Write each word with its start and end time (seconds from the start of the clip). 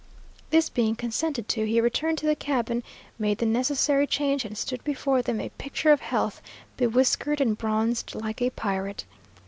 This 0.49 0.67
being 0.67 0.95
consented 0.95 1.47
to, 1.49 1.67
he 1.67 1.79
returned 1.79 2.17
to 2.17 2.25
the 2.25 2.35
cabin, 2.35 2.81
made 3.19 3.37
the 3.37 3.45
necessary 3.45 4.07
change, 4.07 4.43
and 4.45 4.57
stood 4.57 4.83
before 4.83 5.21
them 5.21 5.39
a 5.39 5.49
picture 5.59 5.91
of 5.91 6.01
health, 6.01 6.41
bewhiskered 6.75 7.39
and 7.39 7.55
bronzed 7.55 8.15
like 8.15 8.41
a 8.41 8.49
pirate. 8.49 9.05